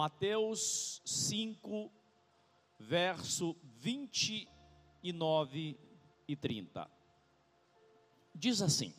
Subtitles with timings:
[0.00, 1.92] Mateus 5,
[2.78, 5.78] verso 29
[6.26, 6.90] e 30.
[8.34, 8.94] Diz assim: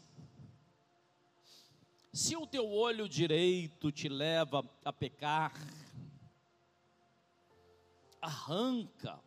[2.13, 5.51] Se o teu olho direito te leva a pecar,
[8.21, 9.20] arranca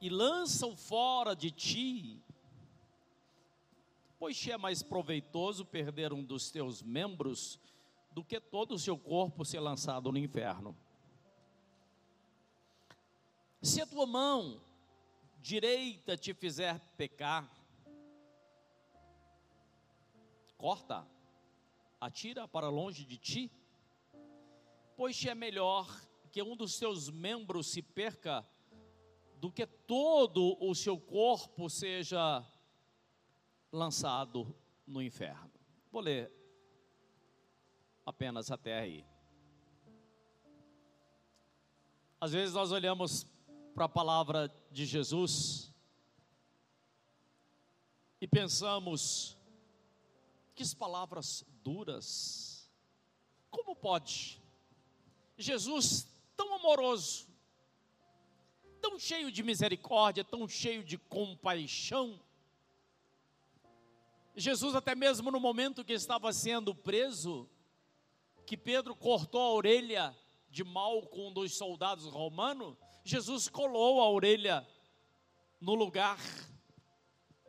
[0.00, 2.20] e lança-o fora de ti,
[4.18, 7.60] pois te é mais proveitoso perder um dos teus membros
[8.14, 10.76] do que todo o seu corpo ser lançado no inferno.
[13.60, 14.60] Se a tua mão
[15.40, 17.50] direita te fizer pecar,
[20.56, 21.04] corta,
[22.00, 23.50] atira para longe de ti,
[24.96, 25.88] pois é melhor
[26.30, 28.48] que um dos seus membros se perca
[29.40, 32.46] do que todo o seu corpo seja
[33.72, 34.54] lançado
[34.86, 35.50] no inferno.
[35.90, 36.43] Vou ler
[38.14, 39.04] apenas até aí.
[42.20, 43.26] Às vezes nós olhamos
[43.74, 45.74] para a palavra de Jesus
[48.20, 49.36] e pensamos,
[50.54, 52.70] que palavras duras,
[53.50, 54.40] como pode?
[55.36, 57.26] Jesus tão amoroso,
[58.80, 62.20] tão cheio de misericórdia, tão cheio de compaixão.
[64.36, 67.50] Jesus, até mesmo no momento que estava sendo preso,
[68.46, 70.16] que Pedro cortou a orelha
[70.50, 74.66] de Malco, um dos soldados romanos, Jesus colou a orelha
[75.60, 76.18] no lugar.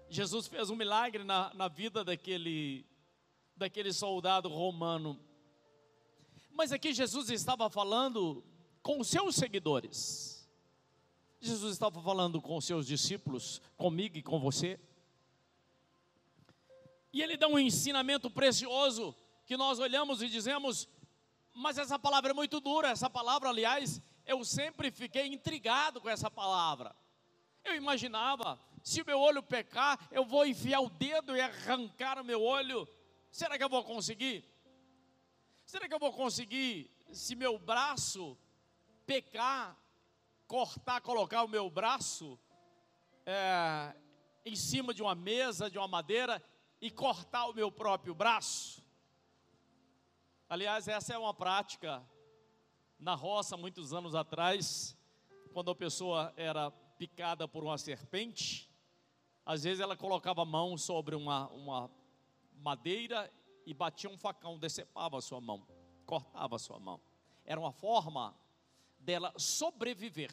[0.09, 2.85] Jesus fez um milagre na, na vida daquele,
[3.55, 5.19] daquele soldado romano.
[6.51, 8.43] Mas aqui Jesus estava falando
[8.81, 10.47] com os seus seguidores.
[11.39, 14.79] Jesus estava falando com os seus discípulos, comigo e com você.
[17.13, 20.87] E ele dá um ensinamento precioso que nós olhamos e dizemos,
[21.53, 22.89] mas essa palavra é muito dura.
[22.89, 26.95] Essa palavra, aliás, eu sempre fiquei intrigado com essa palavra.
[27.63, 32.23] Eu imaginava, se o meu olho pecar, eu vou enfiar o dedo e arrancar o
[32.23, 32.87] meu olho.
[33.31, 34.43] Será que eu vou conseguir?
[35.65, 38.37] Será que eu vou conseguir, se meu braço
[39.05, 39.75] pecar,
[40.47, 42.39] cortar, colocar o meu braço
[43.25, 43.95] é,
[44.45, 46.43] em cima de uma mesa, de uma madeira
[46.79, 48.84] e cortar o meu próprio braço?
[50.47, 52.07] Aliás, essa é uma prática
[52.99, 54.95] na roça, muitos anos atrás,
[55.51, 58.69] quando a pessoa era picada por uma serpente,
[59.43, 61.89] às vezes ela colocava a mão sobre uma, uma
[62.53, 63.31] madeira
[63.65, 65.65] e batia um facão, decepava a sua mão,
[66.05, 67.01] cortava a sua mão.
[67.43, 68.37] Era uma forma
[68.99, 70.31] dela sobreviver.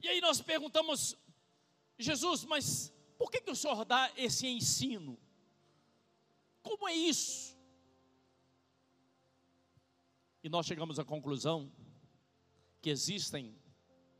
[0.00, 1.14] E aí nós perguntamos,
[1.98, 5.18] Jesus, mas por que, que o Senhor dá esse ensino?
[6.62, 7.58] Como é isso?
[10.42, 11.70] E nós chegamos à conclusão
[12.80, 13.54] que existem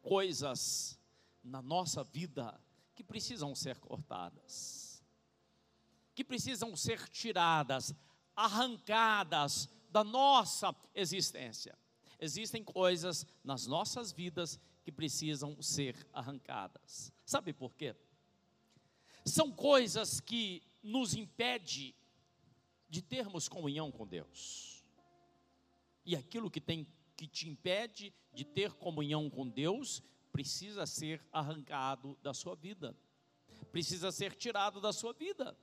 [0.03, 0.99] coisas
[1.43, 2.61] na nossa vida
[2.95, 5.03] que precisam ser cortadas,
[6.15, 7.95] que precisam ser tiradas,
[8.37, 11.79] arrancadas da nossa existência.
[12.19, 17.11] Existem coisas nas nossas vidas que precisam ser arrancadas.
[17.25, 17.97] Sabe por quê?
[19.25, 21.95] São coisas que nos impedem
[22.91, 24.71] de termos comunhão com Deus
[26.05, 26.87] e aquilo que tem
[27.17, 30.03] que te impede de ter comunhão com Deus
[30.33, 32.97] precisa ser arrancado da sua vida.
[33.71, 35.57] Precisa ser tirado da sua vida.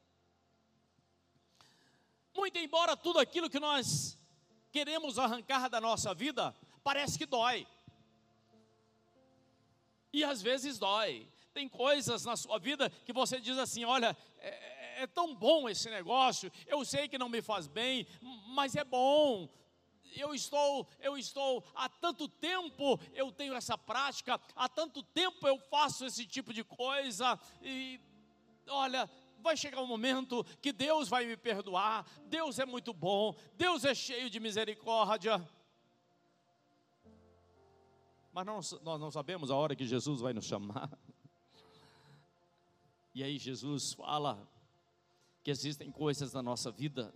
[2.35, 4.17] Muito embora tudo aquilo que nós
[4.71, 7.67] queremos arrancar da nossa vida, parece que dói.
[10.13, 11.27] E às vezes dói.
[11.53, 15.89] Tem coisas na sua vida que você diz assim: olha, é, é tão bom esse
[15.89, 18.07] negócio, eu sei que não me faz bem,
[18.47, 19.49] mas é bom,
[20.15, 25.59] eu estou, eu estou há tanto tempo eu tenho essa prática, há tanto tempo eu
[25.59, 27.99] faço esse tipo de coisa e
[28.67, 29.09] olha,
[29.39, 32.05] vai chegar um momento que Deus vai me perdoar.
[32.25, 35.47] Deus é muito bom, Deus é cheio de misericórdia.
[38.33, 40.89] Mas não, nós não sabemos a hora que Jesus vai nos chamar.
[43.15, 44.47] E aí Jesus fala
[45.47, 47.15] que existem coisas na nossa vida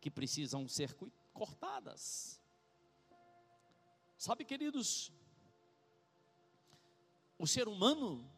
[0.00, 0.92] que precisam ser
[1.32, 2.42] cortadas.
[4.18, 5.12] Sabe, queridos,
[7.38, 8.28] o ser humano,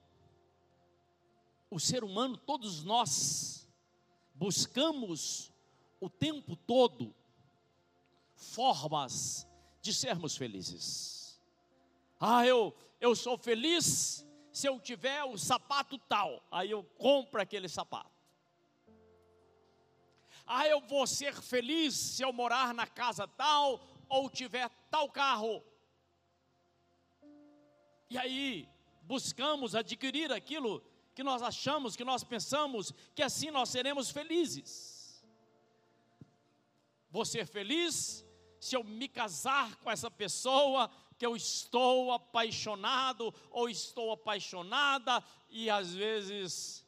[1.70, 3.66] o ser humano, todos nós,
[4.34, 5.50] buscamos
[5.98, 7.14] o tempo todo
[8.34, 9.48] formas
[9.80, 11.40] de sermos felizes.
[12.20, 17.66] Ah, eu, eu sou feliz se eu tiver o sapato tal, aí eu compro aquele
[17.66, 18.21] sapato.
[20.46, 25.62] Ah, eu vou ser feliz se eu morar na casa tal ou tiver tal carro.
[28.10, 28.68] E aí,
[29.02, 30.82] buscamos adquirir aquilo
[31.14, 35.24] que nós achamos, que nós pensamos que assim nós seremos felizes.
[37.10, 38.24] Vou ser feliz
[38.58, 45.68] se eu me casar com essa pessoa que eu estou apaixonado ou estou apaixonada e
[45.68, 46.81] às vezes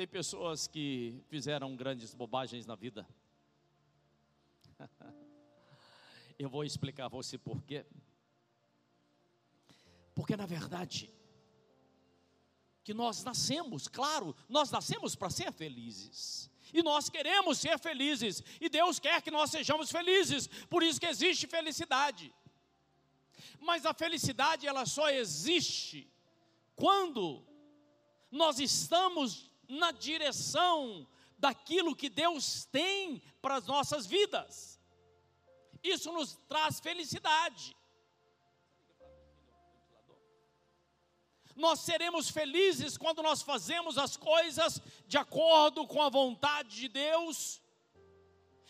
[0.00, 3.06] tem pessoas que fizeram grandes bobagens na vida.
[6.38, 7.84] Eu vou explicar a você por quê.
[10.14, 11.12] Porque na verdade,
[12.82, 16.50] que nós nascemos, claro, nós nascemos para ser felizes.
[16.72, 21.08] E nós queremos ser felizes, e Deus quer que nós sejamos felizes, por isso que
[21.08, 22.34] existe felicidade.
[23.60, 26.10] Mas a felicidade ela só existe
[26.74, 27.46] quando
[28.30, 31.06] nós estamos na direção
[31.38, 34.78] daquilo que Deus tem para as nossas vidas.
[35.82, 37.76] Isso nos traz felicidade.
[41.56, 47.60] Nós seremos felizes quando nós fazemos as coisas de acordo com a vontade de Deus.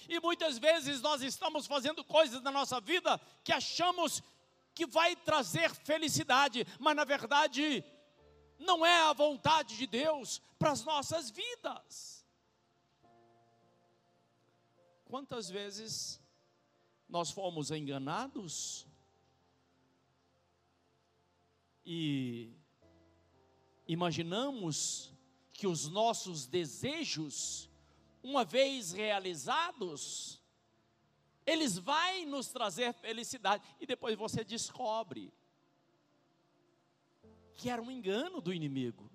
[0.08, 4.22] E muitas vezes nós estamos fazendo coisas na nossa vida que achamos
[4.74, 7.84] que vai trazer felicidade, mas na verdade
[8.60, 12.24] não é a vontade de Deus para as nossas vidas.
[15.06, 16.20] Quantas vezes
[17.08, 18.86] nós fomos enganados
[21.84, 22.52] e
[23.88, 25.12] imaginamos
[25.52, 27.68] que os nossos desejos,
[28.22, 30.40] uma vez realizados,
[31.44, 35.32] eles vão nos trazer felicidade e depois você descobre
[37.60, 39.10] que era um engano do inimigo,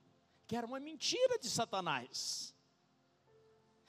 [0.46, 2.56] que era uma mentira de Satanás.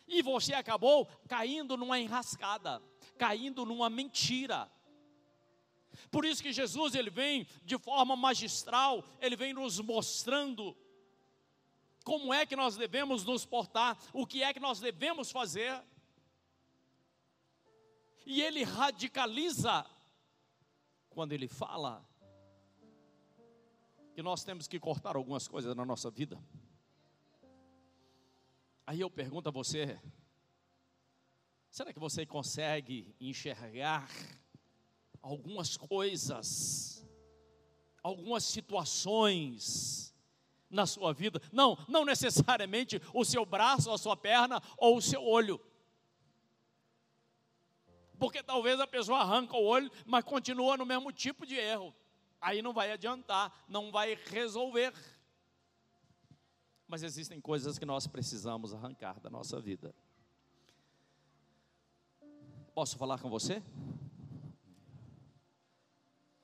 [0.09, 2.83] E você acabou caindo numa enrascada,
[3.19, 4.73] caindo numa mentira.
[6.11, 10.75] Por isso que Jesus ele vem de forma magistral, ele vem nos mostrando
[12.03, 15.85] como é que nós devemos nos portar, o que é que nós devemos fazer.
[18.25, 19.85] E ele radicaliza
[21.11, 22.03] quando ele fala
[24.17, 26.43] que nós temos que cortar algumas coisas na nossa vida.
[28.87, 30.01] Aí eu pergunto a você:
[31.71, 34.09] será que você consegue enxergar
[35.21, 37.07] algumas coisas,
[38.03, 40.15] algumas situações
[40.71, 41.39] na sua vida?
[41.53, 45.61] Não, não necessariamente o seu braço, a sua perna ou o seu olho.
[48.19, 51.95] Porque talvez a pessoa arranca o olho, mas continua no mesmo tipo de erro
[52.41, 54.93] aí não vai adiantar, não vai resolver.
[56.87, 59.95] Mas existem coisas que nós precisamos arrancar da nossa vida.
[62.75, 63.63] Posso falar com você?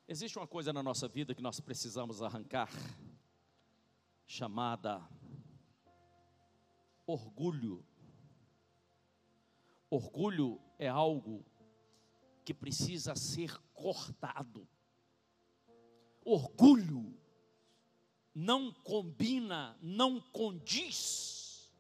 [0.08, 2.68] Existe uma coisa na nossa vida que nós precisamos arrancar,
[4.26, 5.06] chamada
[7.06, 7.84] orgulho.
[9.88, 11.44] Orgulho é algo
[12.44, 14.68] que precisa ser cortado
[16.24, 17.16] orgulho
[18.34, 21.70] não combina, não condiz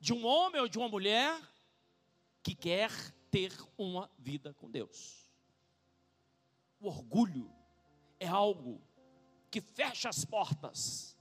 [0.00, 1.40] de um homem ou de uma mulher
[2.42, 2.90] que quer
[3.30, 5.30] ter uma vida com Deus.
[6.80, 7.50] O orgulho
[8.20, 8.80] é algo
[9.50, 11.16] que fecha as portas,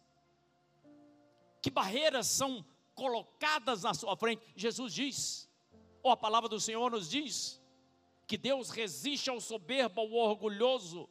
[1.62, 4.44] que barreiras são colocadas na sua frente.
[4.56, 5.50] Jesus diz,
[6.02, 7.62] ou a palavra do Senhor nos diz,
[8.28, 11.10] que Deus resiste ao soberbo, ao orgulhoso,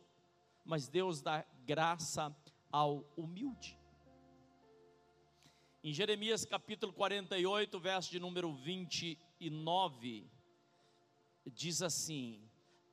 [0.65, 2.35] mas Deus dá graça
[2.71, 3.79] ao humilde.
[5.85, 10.31] Em Jeremias capítulo 48, verso de número 29,
[11.47, 12.49] diz assim: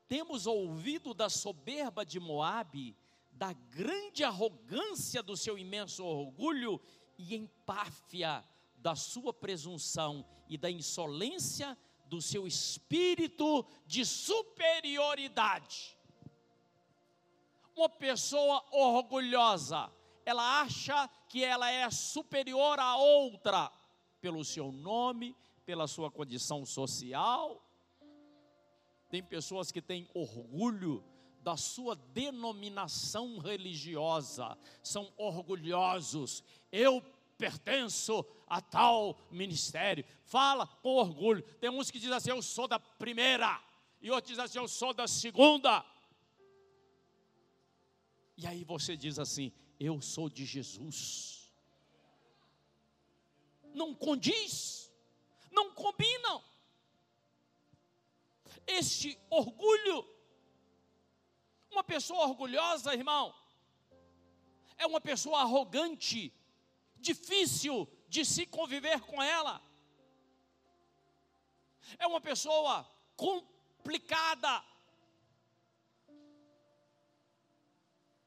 [0.07, 2.97] Temos ouvido da soberba de Moabe,
[3.31, 6.81] da grande arrogância do seu imenso orgulho
[7.17, 8.43] e empáfia
[8.75, 15.98] da sua presunção e da insolência do seu espírito de superioridade
[17.79, 19.89] uma pessoa orgulhosa,
[20.25, 23.71] ela acha que ela é superior a outra
[24.19, 27.63] pelo seu nome, pela sua condição social.
[29.09, 31.03] Tem pessoas que têm orgulho
[31.41, 36.43] da sua denominação religiosa, são orgulhosos.
[36.71, 37.01] Eu
[37.37, 40.03] pertenço a tal ministério.
[40.25, 41.41] Fala com orgulho.
[41.61, 43.59] Tem uns que dizem assim: eu sou da primeira,
[44.01, 45.83] e outros dizem assim: eu sou da segunda.
[48.41, 51.51] E aí você diz assim: Eu sou de Jesus.
[53.73, 54.89] Não condiz,
[55.51, 56.41] não combinam.
[58.65, 60.07] Este orgulho,
[61.69, 63.35] uma pessoa orgulhosa, irmão,
[64.77, 66.33] é uma pessoa arrogante,
[66.95, 69.61] difícil de se conviver com ela.
[71.97, 74.63] É uma pessoa complicada.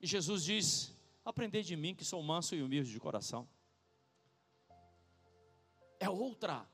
[0.02, 0.92] E Jesus diz:
[1.24, 3.48] Aprendei de mim que sou manso e humilde de coração.
[6.00, 6.68] É outra,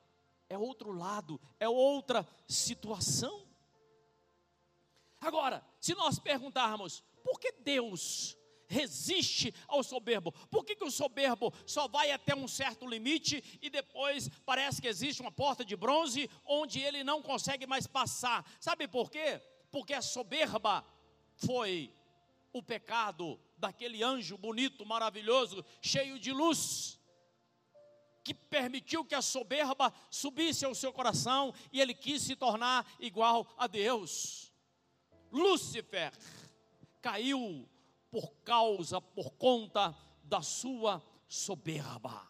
[0.49, 3.47] é outro lado, é outra situação.
[5.21, 10.31] Agora, se nós perguntarmos, por que Deus resiste ao soberbo.
[10.51, 14.87] Por que, que o soberbo só vai até um certo limite e depois parece que
[14.87, 18.45] existe uma porta de bronze onde ele não consegue mais passar?
[18.61, 19.41] Sabe por quê?
[19.71, 20.85] Porque a soberba
[21.35, 21.95] foi
[22.59, 27.01] o pecado daquele anjo bonito, maravilhoso, cheio de luz,
[28.25, 33.47] que permitiu que a soberba subisse ao seu coração e ele quis se tornar igual
[33.57, 34.53] a Deus.
[35.33, 36.13] Lúcifer
[37.01, 37.69] caiu
[38.11, 42.29] por causa, por conta da sua soberba.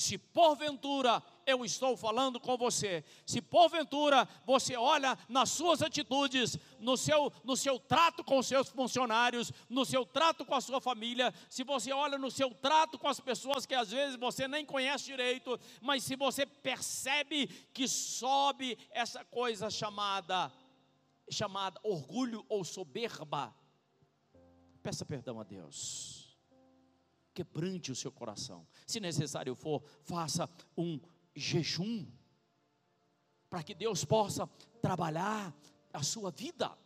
[0.00, 6.96] Se porventura eu estou falando com você, se porventura você olha nas suas atitudes, no
[6.96, 11.34] seu, no seu trato com os seus funcionários, no seu trato com a sua família,
[11.48, 15.04] se você olha no seu trato com as pessoas que às vezes você nem conhece
[15.04, 20.50] direito, mas se você percebe que sobe essa coisa chamada
[21.30, 23.54] chamada orgulho ou soberba,
[24.82, 26.38] Peça perdão a Deus.
[27.34, 28.66] Quebrante o seu coração.
[28.90, 31.00] Se necessário for, faça um
[31.32, 32.04] jejum.
[33.48, 34.48] Para que Deus possa
[34.82, 35.54] trabalhar
[35.92, 36.76] a sua vida.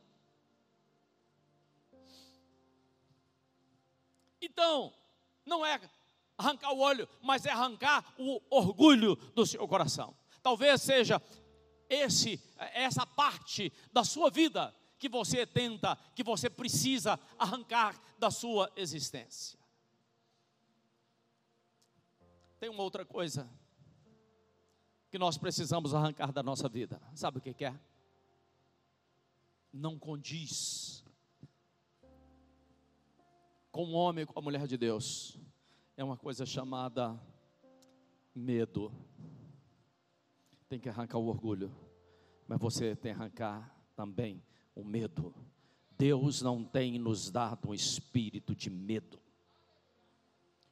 [4.38, 4.92] Então,
[5.46, 5.80] não é
[6.36, 10.14] arrancar o olho, mas é arrancar o orgulho do seu coração.
[10.42, 11.22] Talvez seja
[11.88, 12.38] esse
[12.74, 19.63] essa parte da sua vida que você tenta, que você precisa arrancar da sua existência.
[22.64, 23.46] Tem uma outra coisa
[25.10, 26.98] que nós precisamos arrancar da nossa vida.
[27.14, 27.78] Sabe o que é?
[29.70, 31.04] Não condiz
[33.70, 35.38] com o homem e com a mulher de Deus.
[35.94, 37.20] É uma coisa chamada
[38.34, 38.90] medo.
[40.66, 41.70] Tem que arrancar o orgulho,
[42.48, 44.42] mas você tem que arrancar também
[44.74, 45.34] o medo.
[45.98, 49.20] Deus não tem nos dado um espírito de medo.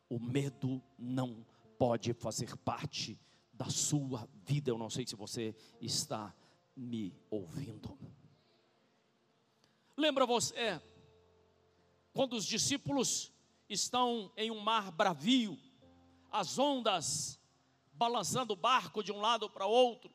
[0.09, 1.52] O medo não
[1.83, 3.19] pode fazer parte
[3.53, 4.71] da sua vida.
[4.71, 6.33] Eu não sei se você está
[6.77, 7.99] me ouvindo.
[9.97, 10.81] Lembra você
[12.13, 13.33] quando os discípulos
[13.69, 15.59] estão em um mar bravio,
[16.31, 17.37] as ondas
[17.95, 20.15] balançando o barco de um lado para outro,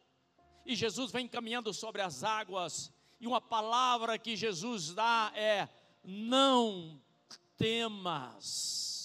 [0.66, 5.68] e Jesus vem caminhando sobre as águas, e uma palavra que Jesus dá é:
[6.02, 7.02] não
[7.58, 8.97] temas.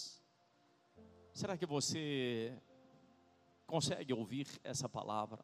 [1.33, 2.53] Será que você
[3.67, 5.43] consegue ouvir essa palavra?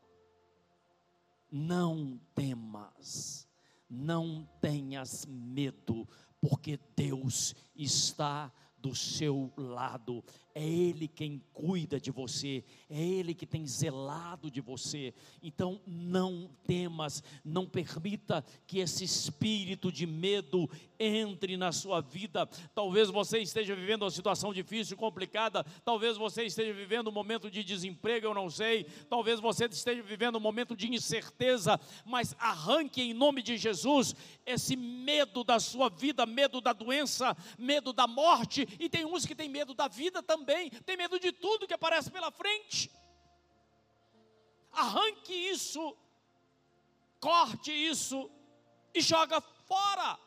[1.51, 3.49] Não temas,
[3.89, 6.07] não tenhas medo,
[6.41, 10.23] porque Deus está do seu lado.
[10.59, 15.15] É Ele quem cuida de você, é Ele que tem zelado de você.
[15.41, 22.45] Então não temas, não permita que esse espírito de medo entre na sua vida.
[22.75, 27.63] Talvez você esteja vivendo uma situação difícil, complicada, talvez você esteja vivendo um momento de
[27.63, 33.15] desemprego, eu não sei, talvez você esteja vivendo um momento de incerteza, mas arranque em
[33.15, 34.13] nome de Jesus
[34.45, 39.35] esse medo da sua vida, medo da doença, medo da morte, e tem uns que
[39.35, 40.48] têm medo da vida também,
[40.85, 42.91] tem medo de tudo que aparece pela frente.
[44.73, 45.95] Arranque isso,
[47.21, 48.31] corte isso
[48.95, 50.19] e joga fora.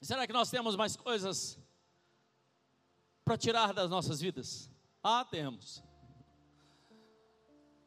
[0.00, 1.58] Será que nós temos mais coisas
[3.24, 4.70] para tirar das nossas vidas?
[5.02, 5.82] Ah, temos.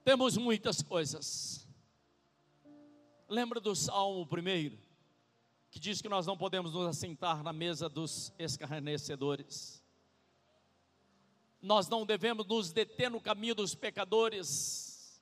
[0.03, 1.67] Temos muitas coisas.
[3.27, 4.77] Lembra do Salmo primeiro,
[5.75, 9.83] que diz que nós não podemos nos assentar na mesa dos escarnecedores.
[11.61, 15.21] Nós não devemos nos deter no caminho dos pecadores.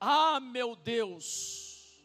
[0.00, 2.02] Ah, meu Deus!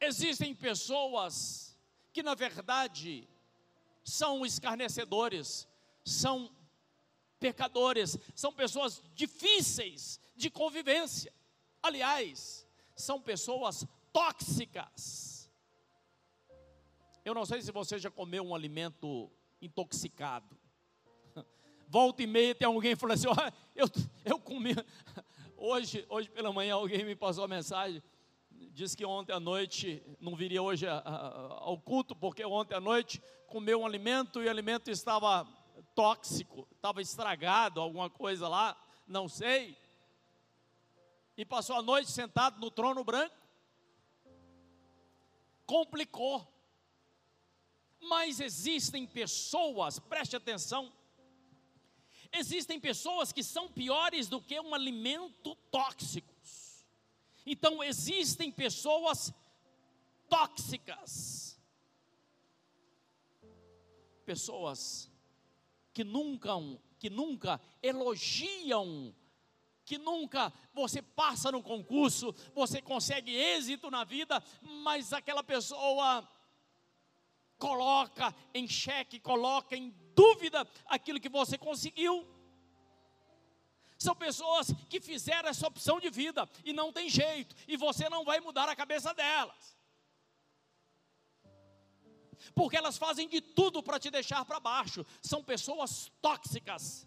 [0.00, 1.78] Existem pessoas
[2.12, 3.28] que na verdade
[4.02, 5.68] são escarnecedores,
[6.04, 6.50] são
[7.38, 11.32] pecadores, são pessoas difíceis de convivência.
[11.80, 12.66] Aliás,
[12.96, 15.31] são pessoas tóxicas.
[17.24, 20.56] Eu não sei se você já comeu um alimento intoxicado.
[21.86, 23.86] Volta e meia tem alguém falando assim: oh, eu,
[24.24, 24.74] eu comi.
[25.56, 28.02] Hoje, hoje pela manhã alguém me passou a mensagem.
[28.50, 32.80] Diz que ontem à noite, não viria hoje a, a, ao culto, porque ontem à
[32.80, 35.46] noite comeu um alimento e o alimento estava
[35.94, 38.76] tóxico, estava estragado, alguma coisa lá,
[39.06, 39.76] não sei.
[41.36, 43.36] E passou a noite sentado no trono branco.
[45.64, 46.51] Complicou.
[48.02, 50.92] Mas existem pessoas, preste atenção,
[52.32, 56.32] existem pessoas que são piores do que um alimento tóxico.
[57.44, 59.32] Então existem pessoas
[60.28, 61.58] tóxicas,
[64.24, 65.10] pessoas
[65.92, 66.52] que nunca,
[66.98, 69.14] que nunca elogiam,
[69.84, 76.26] que nunca você passa no concurso, você consegue êxito na vida, mas aquela pessoa
[77.62, 82.26] coloca em xeque, coloca em dúvida aquilo que você conseguiu.
[83.96, 88.24] São pessoas que fizeram essa opção de vida e não tem jeito, e você não
[88.24, 89.78] vai mudar a cabeça delas.
[92.52, 95.06] Porque elas fazem de tudo para te deixar para baixo.
[95.20, 97.06] São pessoas tóxicas.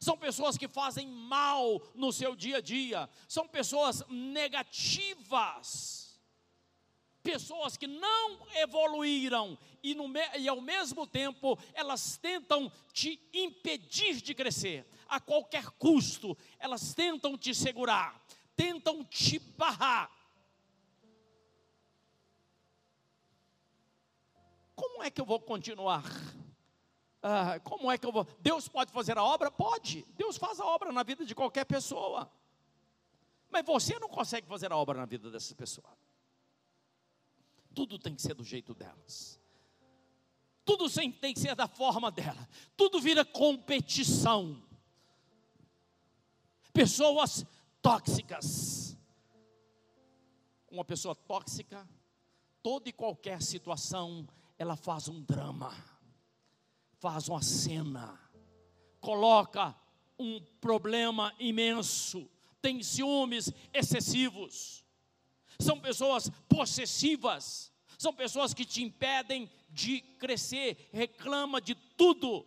[0.00, 3.08] São pessoas que fazem mal no seu dia a dia.
[3.28, 6.05] São pessoas negativas
[7.26, 10.06] pessoas que não evoluíram e, no,
[10.38, 17.36] e, ao mesmo tempo elas tentam te impedir de crescer, a qualquer custo, elas tentam
[17.36, 20.08] te segurar, tentam te barrar.
[24.76, 26.04] Como é que eu vou continuar?
[27.20, 28.24] Ah, como é que eu vou?
[28.38, 29.50] Deus pode fazer a obra?
[29.50, 30.06] Pode.
[30.16, 32.30] Deus faz a obra na vida de qualquer pessoa.
[33.50, 36.05] Mas você não consegue fazer a obra na vida dessa pessoa
[37.76, 39.38] tudo tem que ser do jeito delas.
[40.64, 42.48] Tudo tem que ser da forma dela.
[42.74, 44.62] Tudo vira competição.
[46.72, 47.44] Pessoas
[47.82, 48.96] tóxicas.
[50.70, 51.86] Uma pessoa tóxica,
[52.62, 54.26] toda e qualquer situação,
[54.58, 55.72] ela faz um drama,
[56.98, 58.18] faz uma cena,
[59.00, 59.74] coloca
[60.18, 62.28] um problema imenso,
[62.60, 64.85] tem ciúmes excessivos
[65.58, 72.46] são pessoas possessivas, são pessoas que te impedem de crescer, reclama de tudo,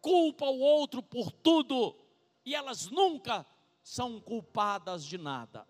[0.00, 1.96] culpa o outro por tudo,
[2.44, 3.46] e elas nunca
[3.82, 5.66] são culpadas de nada.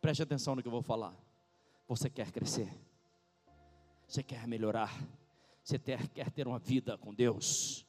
[0.00, 1.16] Preste atenção no que eu vou falar.
[1.88, 2.68] Você quer crescer,
[4.06, 4.92] você quer melhorar,
[5.62, 7.86] você quer ter uma vida com Deus,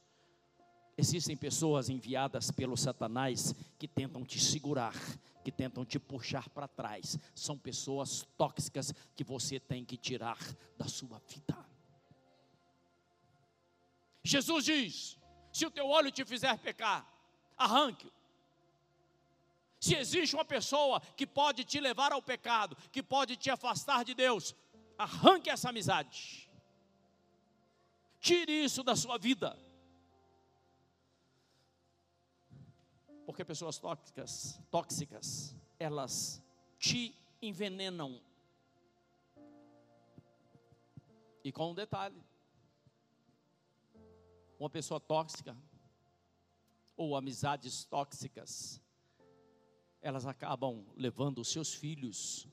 [0.98, 4.94] Existem pessoas enviadas pelo Satanás que tentam te segurar,
[5.44, 7.18] que tentam te puxar para trás.
[7.34, 10.38] São pessoas tóxicas que você tem que tirar
[10.78, 11.56] da sua vida.
[14.24, 15.18] Jesus diz:
[15.52, 17.06] se o teu olho te fizer pecar,
[17.58, 18.12] arranque-o.
[19.78, 24.14] Se existe uma pessoa que pode te levar ao pecado, que pode te afastar de
[24.14, 24.54] Deus,
[24.96, 26.50] arranque essa amizade.
[28.18, 29.65] Tire isso da sua vida.
[33.26, 36.40] Porque pessoas tóxicas, tóxicas, elas
[36.78, 37.12] te
[37.42, 38.20] envenenam.
[41.42, 42.22] E com um detalhe:
[44.60, 45.56] uma pessoa tóxica
[46.96, 48.80] ou amizades tóxicas,
[50.00, 52.48] elas acabam levando os seus filhos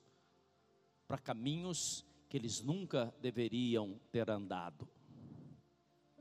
[1.07, 4.87] para caminhos que eles nunca deveriam ter andado.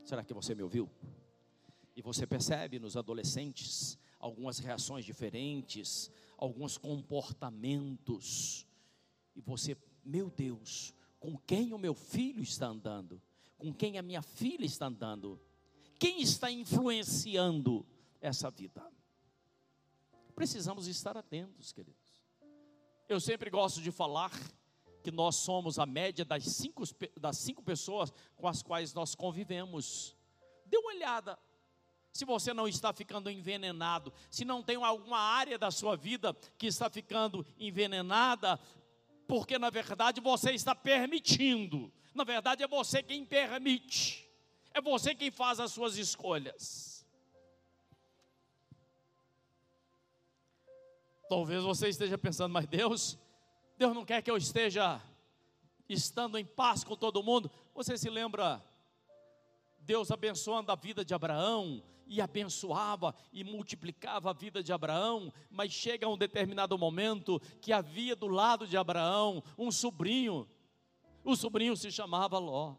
[0.04, 0.90] Será que você me ouviu?
[1.96, 8.64] E você percebe nos adolescentes algumas reações diferentes, alguns comportamentos.
[9.34, 13.20] E você, meu Deus, com quem o meu filho está andando?
[13.58, 15.40] Com quem a minha filha está andando?
[15.98, 17.84] Quem está influenciando
[18.20, 18.88] essa vida?
[20.36, 22.22] Precisamos estar atentos, queridos.
[23.08, 24.30] Eu sempre gosto de falar
[25.02, 26.84] que nós somos a média das cinco,
[27.20, 30.16] das cinco pessoas com as quais nós convivemos.
[30.66, 31.38] Dê uma olhada
[32.12, 36.66] se você não está ficando envenenado, se não tem alguma área da sua vida que
[36.66, 38.60] está ficando envenenada,
[39.26, 44.30] porque na verdade você está permitindo, na verdade é você quem permite,
[44.74, 47.06] é você quem faz as suas escolhas.
[51.30, 53.18] Talvez você esteja pensando, mas Deus,
[53.78, 55.00] Deus não quer que eu esteja
[55.88, 57.50] estando em paz com todo mundo.
[57.74, 58.62] Você se lembra
[59.82, 65.72] Deus abençoando a vida de Abraão, e abençoava e multiplicava a vida de Abraão, mas
[65.72, 70.46] chega um determinado momento que havia do lado de Abraão um sobrinho,
[71.24, 72.74] o sobrinho se chamava Ló.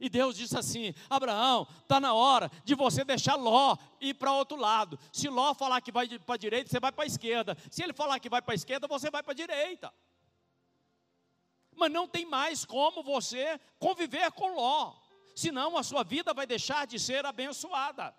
[0.00, 4.56] E Deus disse assim: Abraão, está na hora de você deixar Ló ir para outro
[4.56, 4.98] lado.
[5.12, 7.56] Se Ló falar que vai para a direita, você vai para a esquerda.
[7.70, 9.94] Se ele falar que vai para a esquerda, você vai para a direita.
[11.76, 15.03] Mas não tem mais como você conviver com Ló
[15.34, 18.14] senão a sua vida vai deixar de ser abençoada.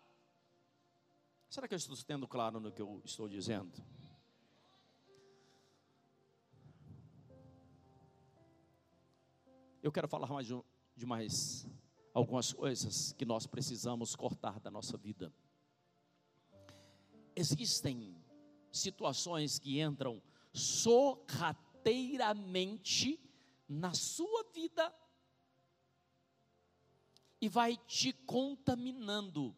[1.49, 3.71] Será que eu estou sendo claro no que eu estou dizendo?
[9.81, 10.47] Eu quero falar mais
[10.95, 11.67] de mais
[12.13, 15.31] algumas coisas que nós precisamos cortar da nossa vida.
[17.35, 18.17] Existem
[18.71, 23.19] situações que entram sorrateiramente
[23.67, 24.91] na sua vida
[27.45, 29.55] e vai te contaminando,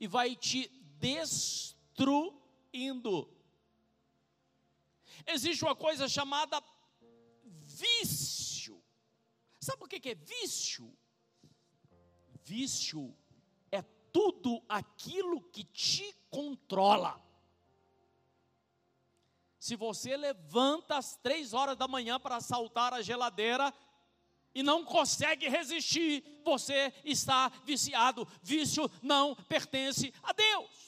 [0.00, 0.66] e vai te
[0.98, 2.12] destruindo.
[5.24, 6.60] Existe uma coisa chamada
[7.44, 8.82] vício.
[9.60, 10.92] Sabe o que é vício?
[12.42, 13.16] Vício
[13.70, 13.80] é
[14.12, 17.24] tudo aquilo que te controla.
[19.60, 23.72] Se você levanta às três horas da manhã para assaltar a geladeira,
[24.54, 28.26] e não consegue resistir, você está viciado.
[28.42, 30.84] Vício não pertence a Deus.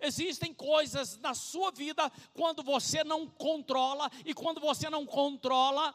[0.00, 5.94] Existem coisas na sua vida quando você não controla, e quando você não controla,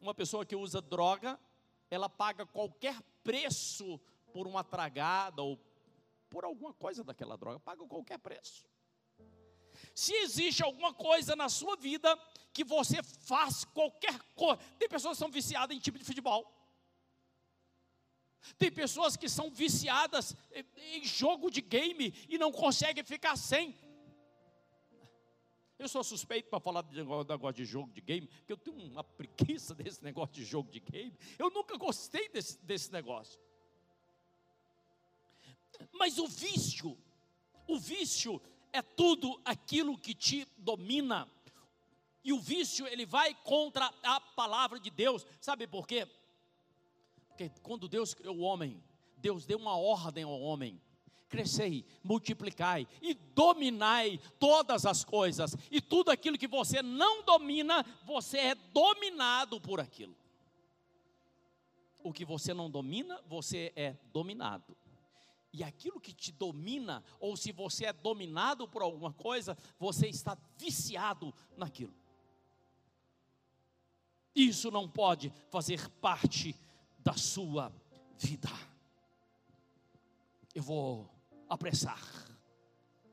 [0.00, 1.38] uma pessoa que usa droga,
[1.90, 4.00] ela paga qualquer preço
[4.32, 5.58] por uma tragada ou
[6.28, 8.66] por alguma coisa daquela droga, paga qualquer preço.
[9.94, 12.18] Se existe alguma coisa na sua vida
[12.56, 16.50] que você faz qualquer coisa, tem pessoas que são viciadas em time de futebol.
[18.56, 20.34] Tem pessoas que são viciadas
[20.94, 23.76] em jogo de game e não conseguem ficar sem.
[25.78, 29.04] Eu sou suspeito para falar de negócio de jogo de game, porque eu tenho uma
[29.04, 31.14] preguiça desse negócio de jogo de game.
[31.38, 33.38] Eu nunca gostei desse, desse negócio.
[35.92, 36.96] Mas o vício,
[37.68, 38.40] o vício
[38.72, 41.30] é tudo aquilo que te domina.
[42.26, 45.24] E o vício, ele vai contra a palavra de Deus.
[45.40, 46.08] Sabe por quê?
[47.28, 48.82] Porque quando Deus criou o homem,
[49.16, 50.82] Deus deu uma ordem ao homem:
[51.28, 55.54] crescei, multiplicai e dominai todas as coisas.
[55.70, 60.16] E tudo aquilo que você não domina, você é dominado por aquilo.
[62.02, 64.76] O que você não domina, você é dominado
[65.52, 70.36] e aquilo que te domina, ou se você é dominado por alguma coisa, você está
[70.58, 71.94] viciado naquilo.
[74.36, 76.54] Isso não pode fazer parte
[76.98, 77.72] da sua
[78.18, 78.50] vida.
[80.54, 81.10] Eu vou
[81.48, 81.98] apressar.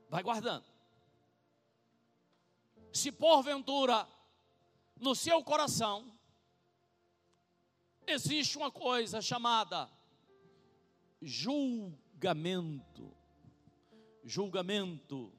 [0.09, 0.65] Vai guardando.
[2.91, 4.05] Se porventura
[4.99, 6.13] no seu coração
[8.05, 9.89] existe uma coisa chamada
[11.21, 13.15] julgamento,
[14.25, 15.31] julgamento.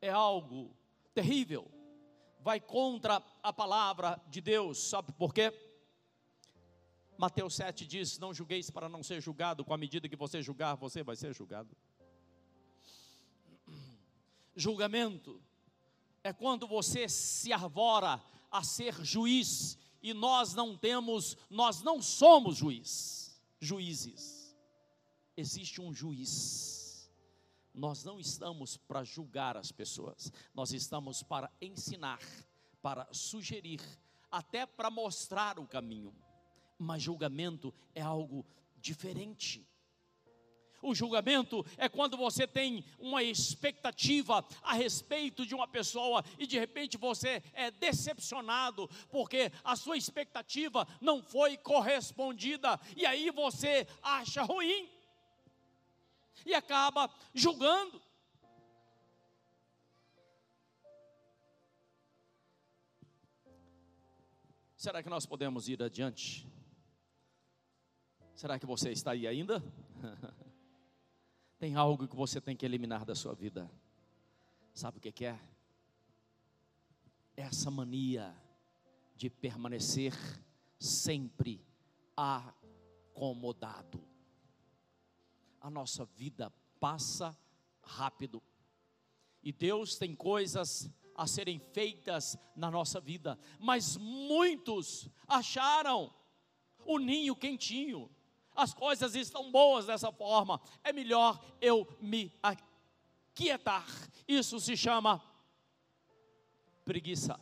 [0.00, 0.74] É algo
[1.12, 1.68] terrível,
[2.42, 5.52] vai contra a palavra de Deus, sabe por quê?
[7.16, 10.74] Mateus 7 diz: Não julgueis para não ser julgado, com a medida que você julgar,
[10.76, 11.74] você vai ser julgado.
[14.56, 15.40] Julgamento
[16.22, 22.56] é quando você se arvora a ser juiz e nós não temos, nós não somos
[22.56, 24.42] juiz, juízes
[25.36, 26.81] existe um juiz.
[27.74, 32.20] Nós não estamos para julgar as pessoas, nós estamos para ensinar,
[32.82, 33.80] para sugerir,
[34.30, 36.14] até para mostrar o caminho.
[36.78, 38.44] Mas julgamento é algo
[38.76, 39.66] diferente.
[40.82, 46.58] O julgamento é quando você tem uma expectativa a respeito de uma pessoa e de
[46.58, 54.42] repente você é decepcionado porque a sua expectativa não foi correspondida e aí você acha
[54.42, 54.88] ruim
[56.44, 58.00] e acaba julgando.
[64.76, 66.46] Será que nós podemos ir adiante?
[68.34, 69.62] Será que você está aí ainda?
[71.60, 73.70] tem algo que você tem que eliminar da sua vida.
[74.74, 75.38] Sabe o que é?
[77.36, 78.34] Essa mania
[79.14, 80.12] de permanecer
[80.80, 81.64] sempre
[82.16, 84.11] acomodado
[85.62, 87.36] a nossa vida passa
[87.80, 88.42] rápido.
[89.42, 96.12] E Deus tem coisas a serem feitas na nossa vida, mas muitos acharam
[96.84, 98.10] o ninho quentinho,
[98.54, 103.86] as coisas estão boas dessa forma, é melhor eu me aquietar.
[104.26, 105.22] Isso se chama
[106.84, 107.38] preguiça.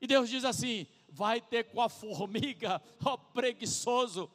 [0.00, 4.30] E Deus diz assim: vai ter com a formiga, ó preguiçoso.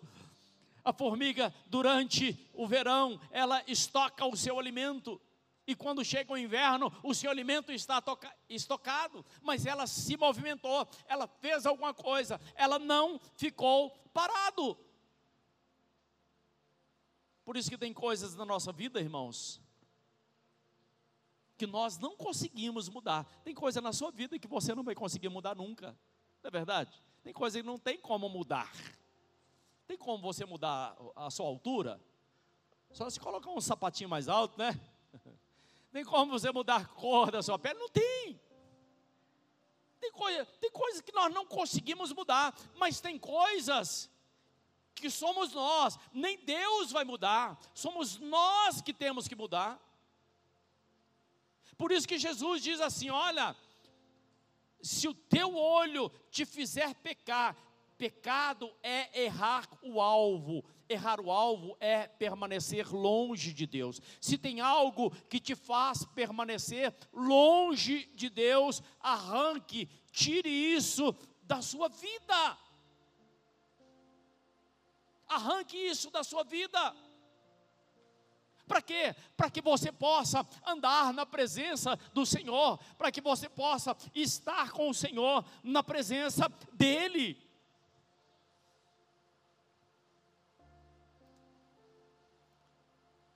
[0.89, 5.21] A formiga, durante o verão, ela estoca o seu alimento.
[5.67, 8.03] E quando chega o inverno, o seu alimento está
[8.49, 9.23] estocado.
[9.39, 14.75] Mas ela se movimentou, ela fez alguma coisa, ela não ficou parado.
[17.45, 19.61] Por isso que tem coisas na nossa vida, irmãos,
[21.55, 23.25] que nós não conseguimos mudar.
[23.43, 25.95] Tem coisa na sua vida que você não vai conseguir mudar nunca.
[26.41, 26.99] Não é verdade?
[27.21, 28.73] Tem coisa que não tem como mudar.
[29.89, 31.99] Tem como você mudar a sua altura?
[32.91, 34.79] Só se colocar um sapatinho mais alto, né?
[35.91, 37.79] Tem como você mudar a cor da sua pele?
[37.79, 38.39] Não tem.
[39.99, 44.11] Tem coisa, tem coisas que nós não conseguimos mudar, mas tem coisas
[44.93, 49.79] que somos nós, nem Deus vai mudar, somos nós que temos que mudar.
[51.75, 53.55] Por isso que Jesus diz assim: olha,
[54.83, 57.57] se o teu olho te fizer pecar,
[57.99, 60.63] pecado é errar o alvo.
[60.87, 64.01] Errar o alvo é permanecer longe de Deus.
[64.21, 71.89] Se tem algo que te faz permanecer longe de Deus, arranque, tire isso da sua
[71.89, 72.57] vida.
[75.27, 76.95] Arranque isso da sua vida.
[78.65, 79.13] Para quê?
[79.35, 84.89] Para que você possa andar na presença do Senhor, para que você possa estar com
[84.89, 87.48] o Senhor na presença dEle.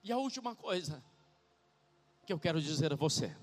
[0.04, 1.02] E a última coisa
[2.26, 3.36] que eu quero dizer a você.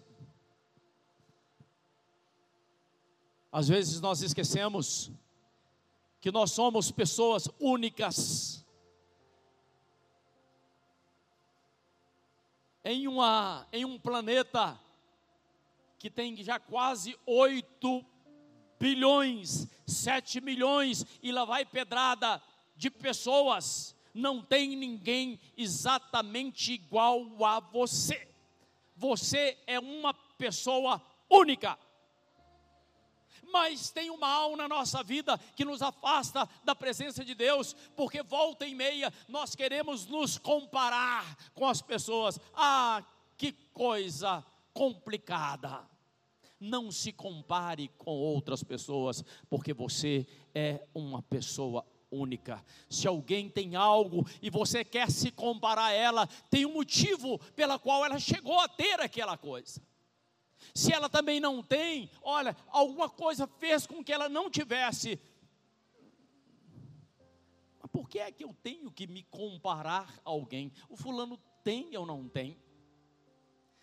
[3.51, 5.11] Às vezes nós esquecemos
[6.21, 8.65] que nós somos pessoas únicas
[12.85, 14.79] em, uma, em um planeta
[15.99, 18.05] que tem já quase 8
[18.79, 22.43] bilhões, 7 milhões, e lá vai pedrada
[22.77, 28.29] de pessoas, não tem ninguém exatamente igual a você.
[28.97, 31.79] Você é uma pessoa única
[33.53, 38.23] mas tem um mal na nossa vida que nos afasta da presença de Deus, porque
[38.23, 42.39] volta e meia nós queremos nos comparar com as pessoas.
[42.55, 43.05] Ah,
[43.37, 45.89] que coisa complicada.
[46.59, 52.65] Não se compare com outras pessoas, porque você é uma pessoa única.
[52.89, 57.79] Se alguém tem algo e você quer se comparar a ela, tem um motivo pela
[57.79, 59.81] qual ela chegou a ter aquela coisa.
[60.75, 65.21] Se ela também não tem, olha, alguma coisa fez com que ela não tivesse.
[67.81, 70.73] Mas por que é que eu tenho que me comparar a alguém?
[70.89, 72.59] O fulano tem ou não tem?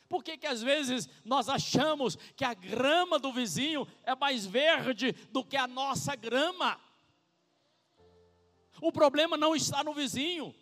[0.08, 5.12] Por que, que às vezes nós achamos que a grama do vizinho é mais verde
[5.32, 6.80] do que a nossa grama?
[8.82, 10.54] O problema não está no vizinho,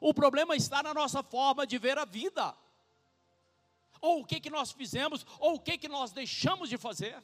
[0.00, 2.54] o problema está na nossa forma de ver a vida
[4.00, 7.22] ou o que, que nós fizemos, ou o que, que nós deixamos de fazer.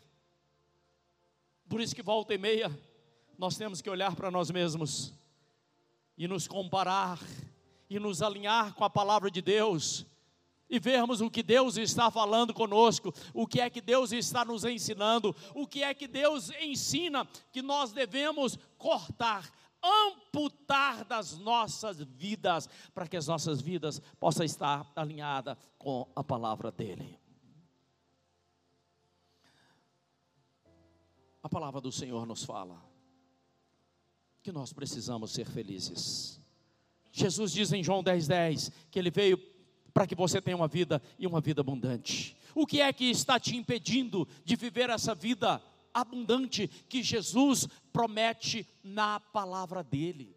[1.68, 2.70] Por isso que volta e meia,
[3.38, 5.12] nós temos que olhar para nós mesmos
[6.16, 7.18] e nos comparar
[7.88, 10.07] e nos alinhar com a palavra de Deus
[10.68, 14.64] e vermos o que Deus está falando conosco, o que é que Deus está nos
[14.64, 19.51] ensinando, o que é que Deus ensina que nós devemos cortar,
[19.85, 26.73] amputar das nossas vidas, para que as nossas vidas possam estar alinhadas com a palavra
[26.73, 27.18] dEle.
[31.42, 32.83] A palavra do Senhor nos fala
[34.42, 36.40] que nós precisamos ser felizes.
[37.12, 39.38] Jesus diz em João 10,10 10, que Ele veio
[39.92, 42.37] para que você tenha uma vida e uma vida abundante.
[42.55, 45.62] O que é que está te impedindo de viver essa vida
[45.94, 50.37] abundante que Jesus promete na palavra dele.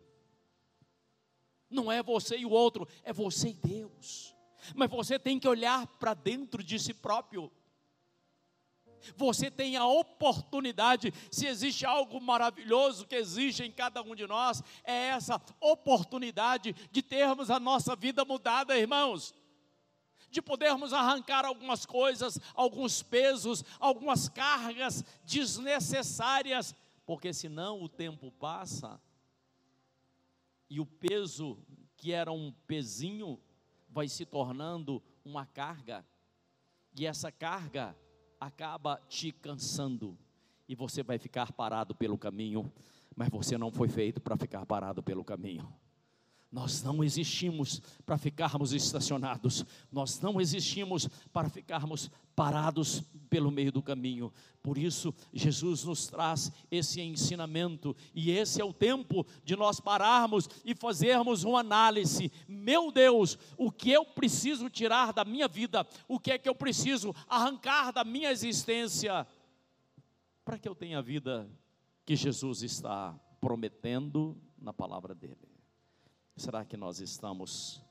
[1.69, 4.33] Não é você e o outro, é você e Deus.
[4.75, 7.51] Mas você tem que olhar para dentro de si próprio.
[9.15, 14.61] Você tem a oportunidade, se existe algo maravilhoso que existe em cada um de nós,
[14.83, 19.33] é essa oportunidade de termos a nossa vida mudada, irmãos
[20.29, 28.99] de podermos arrancar algumas coisas, alguns pesos, algumas cargas desnecessárias, porque senão o tempo passa
[30.69, 31.57] e o peso
[31.95, 33.39] que era um pezinho
[33.89, 36.05] vai se tornando uma carga,
[36.95, 37.95] e essa carga
[38.39, 40.17] acaba te cansando,
[40.67, 42.71] e você vai ficar parado pelo caminho.
[43.15, 45.73] Mas você não foi feito para ficar parado pelo caminho.
[46.49, 53.81] Nós não existimos para ficarmos estacionados, nós não existimos para ficarmos parados pelo meio do
[53.81, 54.31] caminho.
[54.63, 60.47] Por isso, Jesus nos traz esse ensinamento, e esse é o tempo de nós pararmos
[60.63, 62.31] e fazermos uma análise.
[62.47, 65.85] Meu Deus, o que eu preciso tirar da minha vida?
[66.07, 69.27] O que é que eu preciso arrancar da minha existência?
[70.45, 71.49] Para que eu tenha a vida
[72.05, 75.46] que Jesus está prometendo na palavra dele.
[76.37, 77.81] Será que nós estamos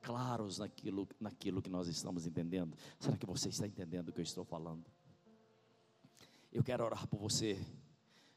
[0.00, 2.74] claros naquilo, naquilo que nós estamos entendendo?
[2.98, 4.86] Será que você está entendendo o que eu estou falando?
[6.50, 7.62] Eu quero orar por você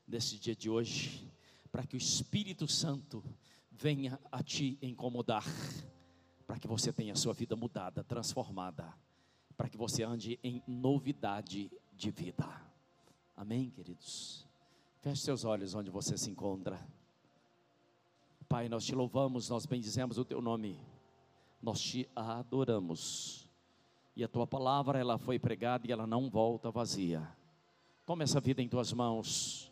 [0.05, 1.31] nesse dia de hoje,
[1.71, 3.23] para que o Espírito Santo
[3.71, 5.45] venha a te incomodar,
[6.45, 8.93] para que você tenha a sua vida mudada, transformada,
[9.55, 12.45] para que você ande em novidade de vida.
[13.33, 14.45] Amém, queridos?
[14.99, 16.85] Feche seus olhos onde você se encontra.
[18.51, 20.77] Pai, nós te louvamos, nós bendizemos o teu nome,
[21.61, 23.49] nós te adoramos.
[24.13, 27.25] E a tua palavra, ela foi pregada e ela não volta vazia.
[28.05, 29.71] Toma essa vida em tuas mãos.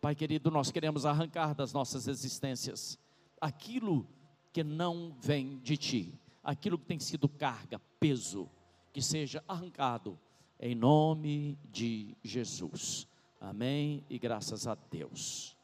[0.00, 2.98] Pai querido, nós queremos arrancar das nossas existências
[3.38, 4.08] aquilo
[4.50, 8.48] que não vem de ti, aquilo que tem sido carga, peso,
[8.94, 10.18] que seja arrancado
[10.58, 13.06] em nome de Jesus.
[13.38, 15.59] Amém e graças a Deus.